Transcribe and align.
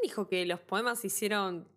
¿Quién 0.00 0.12
dijo 0.12 0.28
que 0.28 0.46
los 0.46 0.60
poemas 0.60 1.00
se 1.00 1.08
hicieron 1.08 1.68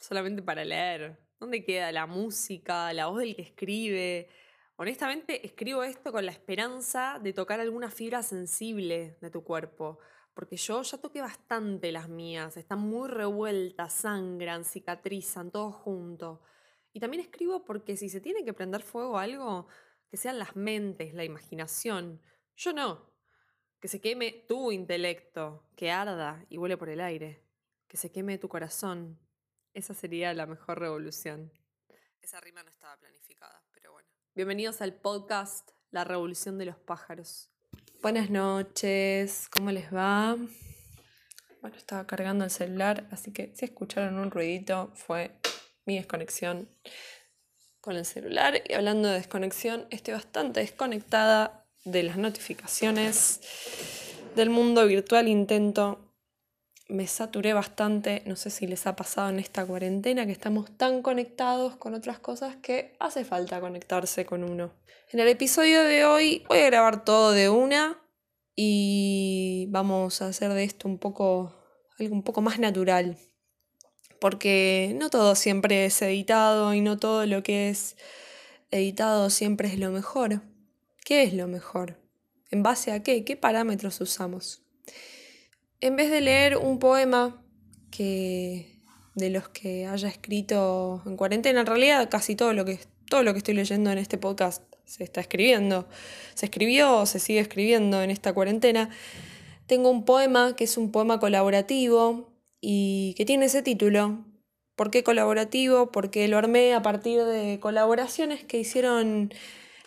solamente 0.00 0.42
para 0.42 0.64
leer? 0.64 1.20
¿Dónde 1.38 1.64
queda 1.64 1.92
la 1.92 2.06
música, 2.06 2.92
la 2.92 3.06
voz 3.06 3.20
del 3.20 3.36
que 3.36 3.42
escribe? 3.42 4.28
Honestamente, 4.74 5.46
escribo 5.46 5.84
esto 5.84 6.10
con 6.10 6.26
la 6.26 6.32
esperanza 6.32 7.20
de 7.22 7.32
tocar 7.32 7.60
alguna 7.60 7.88
fibra 7.88 8.24
sensible 8.24 9.18
de 9.20 9.30
tu 9.30 9.44
cuerpo, 9.44 10.00
porque 10.34 10.56
yo 10.56 10.82
ya 10.82 10.98
toqué 10.98 11.20
bastante 11.20 11.92
las 11.92 12.08
mías, 12.08 12.56
están 12.56 12.80
muy 12.80 13.08
revueltas, 13.08 13.92
sangran, 13.92 14.64
cicatrizan, 14.64 15.52
todo 15.52 15.70
junto. 15.70 16.42
Y 16.92 16.98
también 16.98 17.22
escribo 17.22 17.64
porque 17.64 17.96
si 17.96 18.08
se 18.08 18.20
tiene 18.20 18.44
que 18.44 18.52
prender 18.52 18.82
fuego 18.82 19.16
algo, 19.16 19.68
que 20.08 20.16
sean 20.16 20.40
las 20.40 20.56
mentes, 20.56 21.14
la 21.14 21.22
imaginación. 21.22 22.20
Yo 22.56 22.72
no. 22.72 23.12
Que 23.78 23.86
se 23.86 24.00
queme 24.00 24.44
tu 24.48 24.72
intelecto, 24.72 25.68
que 25.76 25.92
arda 25.92 26.44
y 26.48 26.56
vuele 26.56 26.76
por 26.76 26.88
el 26.88 27.00
aire. 27.00 27.49
Que 27.90 27.96
se 27.96 28.12
queme 28.12 28.38
tu 28.38 28.48
corazón. 28.48 29.18
Esa 29.74 29.94
sería 29.94 30.32
la 30.32 30.46
mejor 30.46 30.78
revolución. 30.78 31.52
Esa 32.22 32.40
rima 32.40 32.62
no 32.62 32.70
estaba 32.70 32.96
planificada, 32.96 33.64
pero 33.72 33.90
bueno. 33.90 34.08
Bienvenidos 34.32 34.80
al 34.80 34.94
podcast 34.94 35.72
La 35.90 36.04
Revolución 36.04 36.56
de 36.56 36.66
los 36.66 36.76
Pájaros. 36.76 37.50
Buenas 38.00 38.30
noches, 38.30 39.48
¿cómo 39.50 39.72
les 39.72 39.92
va? 39.92 40.36
Bueno, 41.62 41.76
estaba 41.76 42.06
cargando 42.06 42.44
el 42.44 42.52
celular, 42.52 43.08
así 43.10 43.32
que 43.32 43.52
si 43.56 43.64
escucharon 43.64 44.20
un 44.20 44.30
ruidito 44.30 44.92
fue 44.94 45.32
mi 45.84 45.96
desconexión 45.96 46.68
con 47.80 47.96
el 47.96 48.04
celular. 48.04 48.62
Y 48.68 48.74
hablando 48.74 49.08
de 49.08 49.14
desconexión, 49.14 49.88
estoy 49.90 50.14
bastante 50.14 50.60
desconectada 50.60 51.66
de 51.84 52.04
las 52.04 52.18
notificaciones 52.18 53.40
del 54.36 54.48
mundo 54.48 54.86
virtual. 54.86 55.26
Intento, 55.26 56.09
me 56.90 57.06
saturé 57.06 57.52
bastante. 57.52 58.22
No 58.26 58.36
sé 58.36 58.50
si 58.50 58.66
les 58.66 58.86
ha 58.86 58.96
pasado 58.96 59.28
en 59.30 59.38
esta 59.38 59.64
cuarentena 59.64 60.26
que 60.26 60.32
estamos 60.32 60.76
tan 60.76 61.02
conectados 61.02 61.76
con 61.76 61.94
otras 61.94 62.18
cosas 62.18 62.56
que 62.56 62.94
hace 62.98 63.24
falta 63.24 63.60
conectarse 63.60 64.26
con 64.26 64.44
uno. 64.44 64.72
En 65.12 65.20
el 65.20 65.28
episodio 65.28 65.82
de 65.82 66.04
hoy 66.04 66.44
voy 66.48 66.58
a 66.58 66.66
grabar 66.66 67.04
todo 67.04 67.32
de 67.32 67.48
una 67.48 67.98
y 68.54 69.66
vamos 69.70 70.22
a 70.22 70.26
hacer 70.26 70.52
de 70.52 70.64
esto 70.64 70.88
un 70.88 70.98
poco 70.98 71.54
algo 71.98 72.14
un 72.14 72.22
poco 72.22 72.40
más 72.42 72.58
natural 72.58 73.16
porque 74.20 74.94
no 74.96 75.10
todo 75.10 75.34
siempre 75.34 75.86
es 75.86 76.00
editado 76.02 76.74
y 76.74 76.80
no 76.80 76.98
todo 76.98 77.26
lo 77.26 77.42
que 77.42 77.70
es 77.70 77.96
editado 78.70 79.30
siempre 79.30 79.68
es 79.68 79.78
lo 79.78 79.90
mejor. 79.90 80.42
¿Qué 81.04 81.24
es 81.24 81.32
lo 81.32 81.48
mejor? 81.48 81.98
¿En 82.50 82.62
base 82.62 82.92
a 82.92 83.02
qué? 83.02 83.24
¿Qué 83.24 83.36
parámetros 83.36 84.00
usamos? 84.00 84.62
En 85.82 85.96
vez 85.96 86.10
de 86.10 86.20
leer 86.20 86.58
un 86.58 86.78
poema 86.78 87.42
que 87.90 88.76
de 89.14 89.30
los 89.30 89.48
que 89.48 89.86
haya 89.86 90.08
escrito 90.08 91.02
en 91.06 91.16
cuarentena, 91.16 91.60
en 91.60 91.66
realidad 91.66 92.10
casi 92.10 92.36
todo 92.36 92.52
lo 92.52 92.64
que 92.66 92.78
todo 93.08 93.22
lo 93.22 93.32
que 93.32 93.38
estoy 93.38 93.54
leyendo 93.54 93.90
en 93.90 93.98
este 93.98 94.18
podcast 94.18 94.62
se 94.84 95.04
está 95.04 95.20
escribiendo. 95.22 95.88
Se 96.34 96.46
escribió 96.46 97.06
se 97.06 97.18
sigue 97.18 97.40
escribiendo 97.40 98.02
en 98.02 98.10
esta 98.10 98.34
cuarentena. 98.34 98.90
Tengo 99.66 99.90
un 99.90 100.04
poema 100.04 100.54
que 100.54 100.64
es 100.64 100.76
un 100.76 100.92
poema 100.92 101.18
colaborativo 101.18 102.30
y 102.60 103.14
que 103.16 103.24
tiene 103.24 103.46
ese 103.46 103.62
título. 103.62 104.24
¿Por 104.76 104.90
qué 104.90 105.02
colaborativo? 105.02 105.90
Porque 105.90 106.28
lo 106.28 106.36
armé 106.36 106.74
a 106.74 106.82
partir 106.82 107.24
de 107.24 107.58
colaboraciones 107.58 108.44
que 108.44 108.58
hicieron 108.58 109.32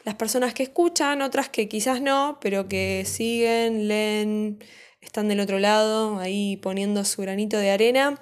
las 0.06 0.16
personas 0.16 0.54
que 0.54 0.64
escuchan, 0.64 1.22
otras 1.22 1.50
que 1.50 1.70
quizás 1.70 2.02
no, 2.02 2.40
pero 2.42 2.68
que 2.68 3.04
siguen, 3.06 3.88
leen, 3.88 4.60
están 5.04 5.28
del 5.28 5.40
otro 5.40 5.60
lado, 5.60 6.20
ahí 6.20 6.58
poniendo 6.58 7.04
su 7.06 7.22
granito 7.22 7.58
de 7.58 7.72
arena. 7.72 8.22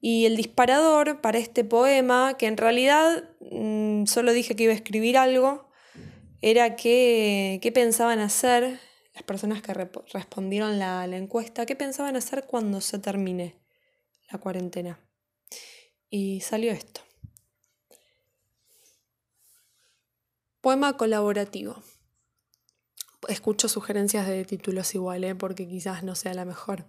Y 0.00 0.26
el 0.26 0.36
disparador 0.36 1.20
para 1.20 1.38
este 1.38 1.64
poema, 1.64 2.36
que 2.36 2.46
en 2.46 2.56
realidad 2.56 3.24
mm, 3.50 4.06
solo 4.06 4.32
dije 4.32 4.56
que 4.56 4.64
iba 4.64 4.72
a 4.72 4.76
escribir 4.76 5.16
algo, 5.16 5.70
era 6.40 6.74
qué, 6.74 7.60
qué 7.62 7.70
pensaban 7.70 8.18
hacer 8.18 8.80
las 9.14 9.22
personas 9.22 9.62
que 9.62 9.72
respondieron 9.74 10.78
la, 10.78 11.06
la 11.06 11.16
encuesta, 11.16 11.66
qué 11.66 11.76
pensaban 11.76 12.16
hacer 12.16 12.46
cuando 12.46 12.80
se 12.80 12.98
termine 12.98 13.54
la 14.30 14.38
cuarentena. 14.38 14.98
Y 16.10 16.40
salió 16.40 16.72
esto. 16.72 17.00
Poema 20.60 20.96
colaborativo. 20.96 21.82
Escucho 23.28 23.68
sugerencias 23.68 24.26
de 24.26 24.44
títulos 24.44 24.94
igual, 24.94 25.24
¿eh? 25.24 25.34
porque 25.34 25.68
quizás 25.68 26.02
no 26.02 26.14
sea 26.14 26.34
la 26.34 26.44
mejor. 26.44 26.86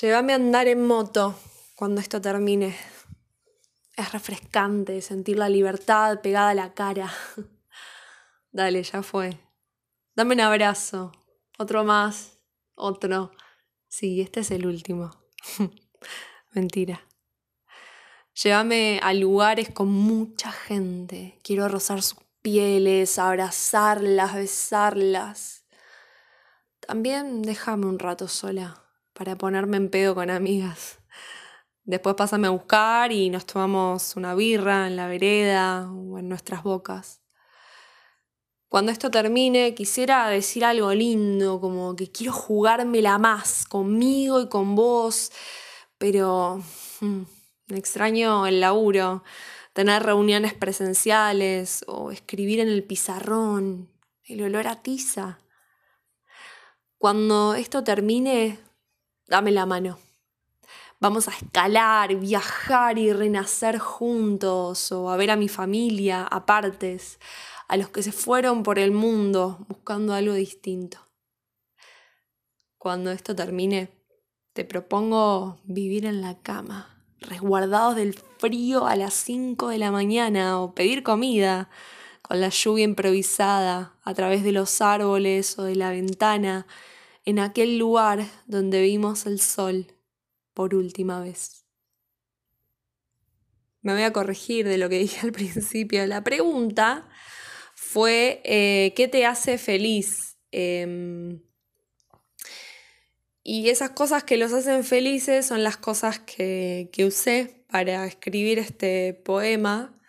Llévame 0.00 0.32
a 0.32 0.36
andar 0.36 0.68
en 0.68 0.86
moto 0.86 1.34
cuando 1.76 2.00
esto 2.00 2.20
termine. 2.20 2.76
Es 3.96 4.12
refrescante 4.12 5.00
sentir 5.02 5.36
la 5.36 5.48
libertad 5.48 6.20
pegada 6.20 6.50
a 6.50 6.54
la 6.54 6.74
cara. 6.74 7.12
Dale, 8.50 8.82
ya 8.82 9.02
fue. 9.02 9.38
Dame 10.16 10.34
un 10.34 10.40
abrazo. 10.40 11.12
Otro 11.58 11.84
más. 11.84 12.38
Otro. 12.74 13.32
Sí, 13.88 14.20
este 14.20 14.40
es 14.40 14.50
el 14.50 14.66
último. 14.66 15.10
Mentira. 16.52 17.06
Llévame 18.42 18.98
a 19.02 19.12
lugares 19.12 19.70
con 19.70 19.88
mucha 19.88 20.50
gente. 20.50 21.38
Quiero 21.44 21.68
rozar 21.68 22.02
sus 22.02 22.23
pieles, 22.44 23.18
abrazarlas, 23.18 24.34
besarlas. 24.34 25.64
También 26.78 27.40
déjame 27.40 27.86
un 27.86 27.98
rato 27.98 28.28
sola 28.28 28.84
para 29.14 29.36
ponerme 29.36 29.78
en 29.78 29.88
pedo 29.88 30.14
con 30.14 30.28
amigas. 30.28 30.98
Después 31.84 32.16
pásame 32.16 32.48
a 32.48 32.50
buscar 32.50 33.12
y 33.12 33.30
nos 33.30 33.46
tomamos 33.46 34.14
una 34.16 34.34
birra 34.34 34.86
en 34.86 34.96
la 34.96 35.08
vereda 35.08 35.90
o 35.90 36.18
en 36.18 36.28
nuestras 36.28 36.62
bocas. 36.62 37.22
Cuando 38.68 38.92
esto 38.92 39.10
termine, 39.10 39.74
quisiera 39.74 40.28
decir 40.28 40.66
algo 40.66 40.92
lindo, 40.92 41.62
como 41.62 41.96
que 41.96 42.12
quiero 42.12 42.34
jugármela 42.34 43.16
más 43.16 43.64
conmigo 43.64 44.42
y 44.42 44.50
con 44.50 44.74
vos, 44.74 45.32
pero 45.96 46.62
mm, 47.00 47.22
extraño 47.70 48.46
el 48.46 48.60
laburo, 48.60 49.22
tener 49.74 50.02
reuniones 50.04 50.54
presenciales 50.54 51.84
o 51.86 52.10
escribir 52.10 52.60
en 52.60 52.68
el 52.68 52.84
pizarrón, 52.84 53.90
el 54.24 54.42
olor 54.42 54.68
a 54.68 54.80
tiza. 54.80 55.40
Cuando 56.96 57.54
esto 57.54 57.84
termine, 57.84 58.58
dame 59.26 59.50
la 59.50 59.66
mano. 59.66 59.98
Vamos 61.00 61.28
a 61.28 61.32
escalar, 61.32 62.14
viajar 62.14 62.96
y 62.98 63.12
renacer 63.12 63.78
juntos 63.78 64.90
o 64.92 65.10
a 65.10 65.16
ver 65.16 65.30
a 65.32 65.36
mi 65.36 65.48
familia 65.48 66.22
a 66.22 66.46
partes 66.46 67.18
a 67.68 67.76
los 67.76 67.90
que 67.90 68.02
se 68.02 68.12
fueron 68.12 68.62
por 68.62 68.78
el 68.78 68.92
mundo 68.92 69.58
buscando 69.68 70.14
algo 70.14 70.34
distinto. 70.34 70.98
Cuando 72.78 73.10
esto 73.10 73.34
termine, 73.34 73.90
te 74.52 74.64
propongo 74.64 75.58
vivir 75.64 76.06
en 76.06 76.20
la 76.20 76.38
cama, 76.40 76.93
resguardados 77.24 77.96
del 77.96 78.14
frío 78.14 78.86
a 78.86 78.96
las 78.96 79.14
5 79.14 79.68
de 79.68 79.78
la 79.78 79.90
mañana 79.90 80.60
o 80.60 80.74
pedir 80.74 81.02
comida 81.02 81.68
con 82.22 82.40
la 82.40 82.48
lluvia 82.48 82.84
improvisada 82.84 83.94
a 84.02 84.14
través 84.14 84.42
de 84.42 84.52
los 84.52 84.80
árboles 84.80 85.58
o 85.58 85.64
de 85.64 85.76
la 85.76 85.90
ventana 85.90 86.66
en 87.24 87.38
aquel 87.38 87.78
lugar 87.78 88.26
donde 88.46 88.80
vimos 88.82 89.26
el 89.26 89.40
sol 89.40 89.86
por 90.52 90.74
última 90.74 91.20
vez. 91.20 91.66
Me 93.82 93.92
voy 93.92 94.02
a 94.02 94.12
corregir 94.12 94.66
de 94.66 94.78
lo 94.78 94.88
que 94.88 94.98
dije 94.98 95.20
al 95.26 95.32
principio. 95.32 96.06
La 96.06 96.24
pregunta 96.24 97.08
fue 97.74 98.40
eh, 98.44 98.94
¿qué 98.96 99.08
te 99.08 99.26
hace 99.26 99.58
feliz? 99.58 100.38
Em, 100.50 101.42
y 103.44 103.68
esas 103.68 103.90
cosas 103.90 104.24
que 104.24 104.38
los 104.38 104.52
hacen 104.54 104.84
felices 104.84 105.46
son 105.46 105.62
las 105.62 105.76
cosas 105.76 106.18
que, 106.18 106.88
que 106.92 107.04
usé 107.04 107.64
para 107.68 108.06
escribir 108.06 108.58
este 108.58 109.12
poema 109.12 110.00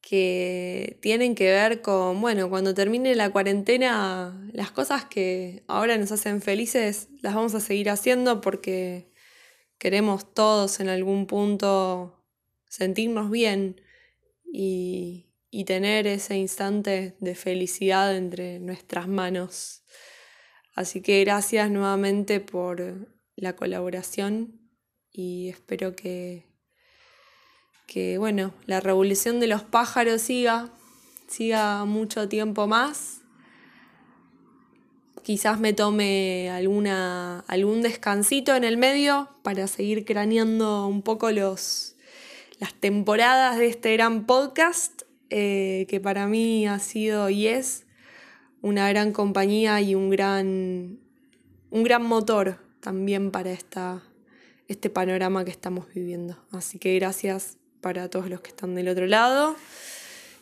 que 0.00 0.98
tienen 1.00 1.36
que 1.36 1.50
ver 1.52 1.80
con, 1.80 2.20
bueno, 2.20 2.50
cuando 2.50 2.74
termine 2.74 3.14
la 3.14 3.30
cuarentena, 3.30 4.50
las 4.52 4.72
cosas 4.72 5.04
que 5.04 5.62
ahora 5.68 5.96
nos 5.96 6.10
hacen 6.10 6.42
felices 6.42 7.08
las 7.20 7.34
vamos 7.34 7.54
a 7.54 7.60
seguir 7.60 7.88
haciendo 7.88 8.40
porque 8.40 9.12
queremos 9.78 10.34
todos 10.34 10.80
en 10.80 10.88
algún 10.88 11.26
punto 11.28 12.26
sentirnos 12.68 13.30
bien 13.30 13.80
y, 14.52 15.26
y 15.50 15.64
tener 15.64 16.08
ese 16.08 16.36
instante 16.36 17.14
de 17.20 17.34
felicidad 17.36 18.16
entre 18.16 18.58
nuestras 18.58 19.06
manos. 19.06 19.84
Así 20.74 21.02
que 21.02 21.20
gracias 21.24 21.70
nuevamente 21.70 22.40
por 22.40 23.08
la 23.36 23.56
colaboración 23.56 24.58
y 25.12 25.48
espero 25.50 25.94
que, 25.94 26.46
que 27.86 28.16
bueno, 28.16 28.54
la 28.64 28.80
revolución 28.80 29.38
de 29.40 29.48
los 29.48 29.62
pájaros 29.62 30.22
siga, 30.22 30.70
siga 31.28 31.84
mucho 31.84 32.28
tiempo 32.28 32.66
más. 32.66 33.18
quizás 35.22 35.60
me 35.60 35.72
tome 35.72 36.50
alguna, 36.50 37.44
algún 37.46 37.82
descansito 37.82 38.56
en 38.56 38.64
el 38.64 38.76
medio 38.76 39.28
para 39.42 39.66
seguir 39.68 40.04
craneando 40.04 40.86
un 40.86 41.02
poco 41.02 41.30
los, 41.30 41.96
las 42.58 42.74
temporadas 42.74 43.58
de 43.58 43.66
este 43.66 43.92
gran 43.92 44.26
podcast, 44.26 45.02
eh, 45.28 45.86
que 45.88 46.00
para 46.00 46.26
mí 46.26 46.66
ha 46.66 46.78
sido 46.78 47.28
y 47.28 47.46
es 47.46 47.84
una 48.62 48.88
gran 48.88 49.12
compañía 49.12 49.80
y 49.80 49.94
un 49.94 50.08
gran, 50.08 50.98
un 51.70 51.82
gran 51.82 52.04
motor 52.04 52.58
también 52.80 53.30
para 53.30 53.52
esta, 53.52 54.02
este 54.68 54.88
panorama 54.88 55.44
que 55.44 55.50
estamos 55.50 55.86
viviendo. 55.94 56.38
Así 56.52 56.78
que 56.78 56.94
gracias 56.94 57.58
para 57.80 58.08
todos 58.08 58.30
los 58.30 58.40
que 58.40 58.48
están 58.48 58.74
del 58.74 58.88
otro 58.88 59.06
lado 59.06 59.56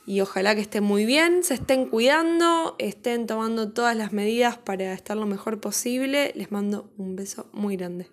y 0.07 0.21
ojalá 0.21 0.55
que 0.55 0.61
estén 0.61 0.85
muy 0.85 1.05
bien, 1.05 1.45
se 1.45 1.55
estén 1.55 1.87
cuidando, 1.87 2.77
estén 2.79 3.27
tomando 3.27 3.73
todas 3.73 3.97
las 3.97 4.13
medidas 4.13 4.59
para 4.59 4.93
estar 4.93 5.17
lo 5.17 5.27
mejor 5.27 5.61
posible. 5.61 6.33
Les 6.35 6.51
mando 6.51 6.91
un 6.97 7.17
beso 7.17 7.49
muy 7.53 7.77
grande. 7.77 8.09